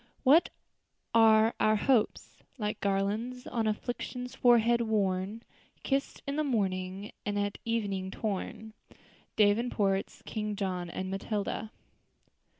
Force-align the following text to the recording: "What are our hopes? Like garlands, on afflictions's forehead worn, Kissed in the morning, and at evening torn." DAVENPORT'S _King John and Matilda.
"What 0.23 0.49
are 1.13 1.53
our 1.59 1.75
hopes? 1.75 2.41
Like 2.57 2.79
garlands, 2.79 3.45
on 3.45 3.67
afflictions's 3.67 4.33
forehead 4.35 4.81
worn, 4.81 5.43
Kissed 5.83 6.23
in 6.25 6.37
the 6.37 6.43
morning, 6.43 7.11
and 7.23 7.37
at 7.37 7.59
evening 7.65 8.09
torn." 8.09 8.73
DAVENPORT'S 9.35 10.23
_King 10.23 10.55
John 10.55 10.89
and 10.89 11.11
Matilda. 11.11 11.69